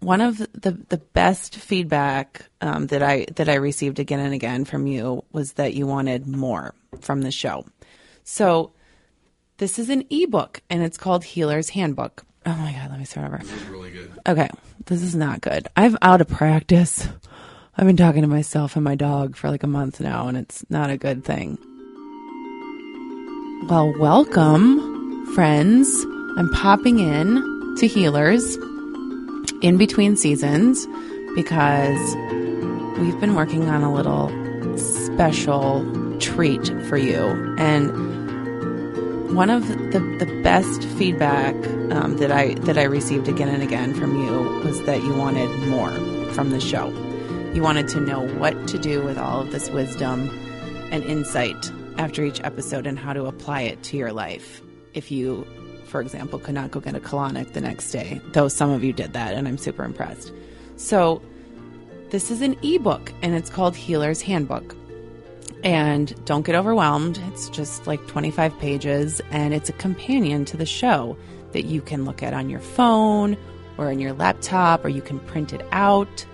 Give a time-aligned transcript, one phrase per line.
[0.00, 4.64] one of the the best feedback um, that I that I received again and again
[4.64, 7.66] from you was that you wanted more from the show.
[8.24, 8.72] So
[9.58, 12.24] this is an ebook and it's called Healer's Handbook.
[12.46, 13.38] Oh my god, let me start over.
[13.38, 14.10] This is really good.
[14.26, 14.48] Okay,
[14.86, 15.68] this is not good.
[15.76, 17.06] I'm out of practice.
[17.76, 20.64] I've been talking to myself and my dog for like a month now, and it's
[20.70, 21.58] not a good thing.
[23.68, 25.88] Well, welcome, friends.
[26.38, 27.34] I'm popping in
[27.78, 28.56] to Healers
[29.62, 30.86] in between seasons
[31.34, 32.16] because
[32.98, 34.30] we've been working on a little
[34.78, 35.84] special
[36.18, 37.26] treat for you.
[37.58, 41.54] And one of the, the best feedback
[41.92, 45.48] um, that I that I received again and again from you was that you wanted
[45.68, 45.92] more
[46.32, 46.88] from the show.
[47.54, 50.30] You wanted to know what to do with all of this wisdom
[50.90, 54.62] and insight after each episode and how to apply it to your life.
[54.94, 55.46] If you,
[55.90, 58.92] for example, could not go get a colonic the next day, though some of you
[58.92, 60.32] did that, and I'm super impressed.
[60.76, 61.20] So,
[62.10, 64.74] this is an ebook and it's called Healer's Handbook.
[65.62, 67.20] And don't get overwhelmed.
[67.28, 71.16] It's just like 25 pages and it's a companion to the show
[71.52, 73.36] that you can look at on your phone
[73.78, 76.26] or on your laptop or you can print it out.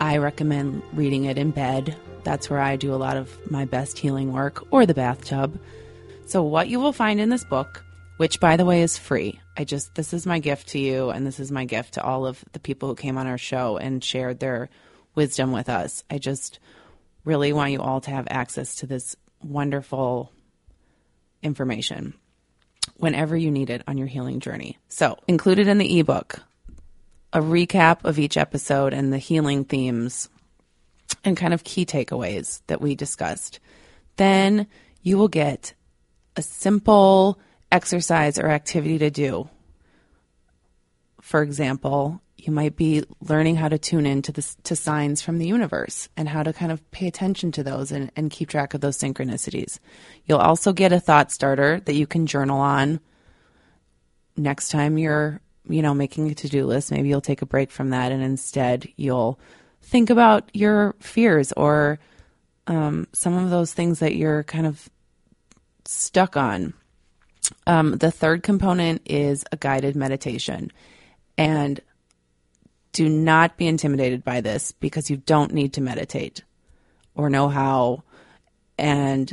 [0.00, 1.96] I recommend reading it in bed.
[2.24, 5.58] That's where I do a lot of my best healing work or the bathtub.
[6.26, 7.82] So, what you will find in this book,
[8.18, 11.26] which by the way is free, I just, this is my gift to you, and
[11.26, 14.04] this is my gift to all of the people who came on our show and
[14.04, 14.68] shared their
[15.14, 16.04] wisdom with us.
[16.10, 16.58] I just
[17.24, 20.32] really want you all to have access to this wonderful
[21.42, 22.14] information
[22.96, 24.78] whenever you need it on your healing journey.
[24.88, 26.40] So, included in the ebook,
[27.32, 30.28] a recap of each episode and the healing themes
[31.24, 33.60] and kind of key takeaways that we discussed.
[34.16, 34.66] Then
[35.02, 35.74] you will get
[36.36, 37.38] a simple
[37.70, 39.48] exercise or activity to do.
[41.20, 45.38] For example, you might be learning how to tune in to, the, to signs from
[45.38, 48.74] the universe and how to kind of pay attention to those and, and keep track
[48.74, 49.78] of those synchronicities.
[50.24, 53.00] You'll also get a thought starter that you can journal on
[54.36, 57.70] next time you're you know, making a to do list, maybe you'll take a break
[57.70, 59.38] from that and instead you'll
[59.82, 61.98] think about your fears or
[62.66, 64.88] um, some of those things that you're kind of
[65.84, 66.74] stuck on.
[67.66, 70.72] Um, the third component is a guided meditation.
[71.36, 71.80] And
[72.92, 76.42] do not be intimidated by this because you don't need to meditate
[77.14, 78.02] or know how.
[78.76, 79.32] And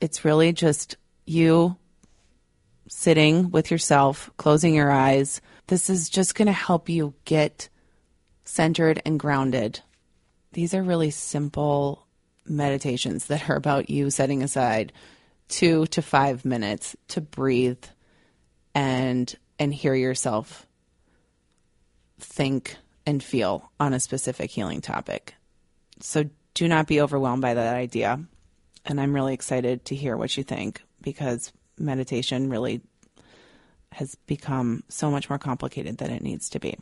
[0.00, 1.76] it's really just you
[2.88, 7.68] sitting with yourself, closing your eyes, this is just going to help you get
[8.44, 9.80] centered and grounded.
[10.52, 12.06] These are really simple
[12.44, 14.92] meditations that are about you setting aside
[15.50, 17.84] two to five minutes to breathe
[18.74, 20.66] and and hear yourself
[22.18, 25.34] think and feel on a specific healing topic.
[26.00, 28.20] So do not be overwhelmed by that idea.
[28.86, 32.80] And I'm really excited to hear what you think because meditation really
[33.92, 36.78] has become so much more complicated than it needs to be.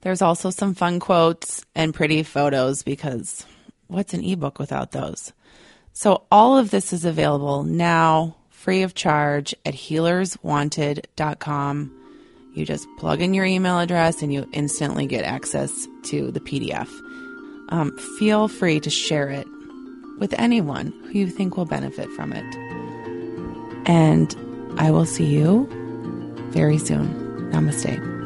[0.00, 3.44] There's also some fun quotes and pretty photos because
[3.88, 5.32] what's an ebook without those?
[5.98, 11.92] So, all of this is available now free of charge at healerswanted.com.
[12.54, 16.86] You just plug in your email address and you instantly get access to the PDF.
[17.70, 19.48] Um, feel free to share it
[20.20, 22.44] with anyone who you think will benefit from it.
[23.88, 24.36] And
[24.78, 25.66] I will see you
[26.52, 27.08] very soon.
[27.50, 28.17] Namaste.